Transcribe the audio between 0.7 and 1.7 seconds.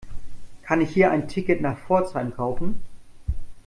ich hier ein Ticket